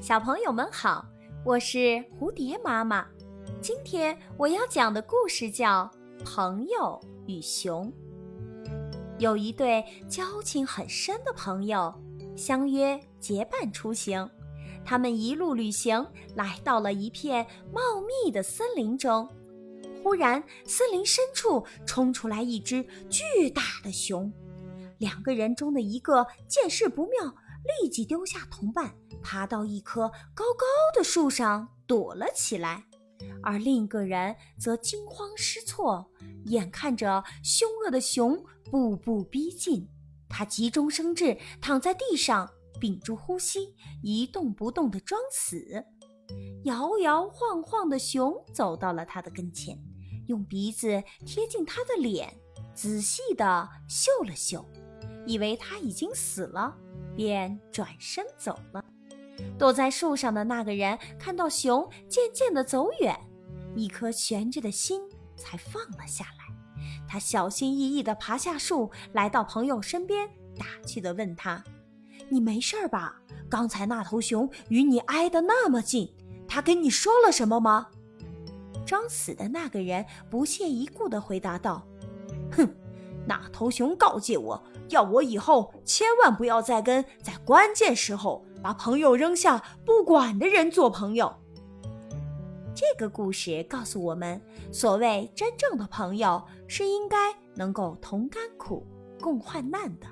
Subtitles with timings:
[0.00, 1.04] 小朋友们好，
[1.44, 1.76] 我是
[2.20, 3.04] 蝴蝶妈妈。
[3.60, 5.90] 今天我要讲的故事叫
[6.24, 7.92] 《朋友与熊》。
[9.18, 11.92] 有一对交情很深的朋友，
[12.36, 14.30] 相约结伴出行。
[14.84, 19.28] 他们一路旅行，来到了一片茂密的森林中。
[20.04, 24.32] 忽然，森林深处冲出来一只巨大的熊。
[24.98, 28.94] 两个人中的一个见势不妙，立即丢下同伴。
[29.20, 32.84] 爬到一棵高高的树上躲了起来，
[33.42, 36.08] 而另一个人则惊慌失措，
[36.44, 39.88] 眼看着凶恶的熊步步逼近，
[40.28, 42.48] 他急中生智，躺在地上
[42.80, 45.84] 屏住呼吸，一动不动地装死。
[46.64, 49.76] 摇摇晃晃的熊走到了他的跟前，
[50.28, 52.32] 用鼻子贴近他的脸，
[52.72, 54.64] 仔细地嗅了嗅，
[55.26, 56.74] 以为他已经死了，
[57.16, 58.84] 便转身走了。
[59.56, 63.16] 躲在树上的那个人看到熊渐渐地走远，
[63.76, 65.00] 一颗悬着的心
[65.36, 66.82] 才放了下来。
[67.06, 71.62] 他小心翼翼地爬下树，来到朋友身边，打趣地问他
[72.28, 73.20] ：“你没事吧？
[73.48, 76.12] 刚才那头熊与你挨得那么近，
[76.46, 77.88] 他跟你说了什么吗？”
[78.84, 81.86] 装死的那个人不屑一顾地回答道：“，
[83.28, 91.32] 那头熊告诫我要我以后千万不要再跟在关键时候。”把朋友扔下不管的人做朋友。
[92.74, 97.16] 这个故事告诉我们，所谓真正的朋友，是应该
[97.54, 98.84] 能够同甘苦、
[99.20, 100.08] 共患难的。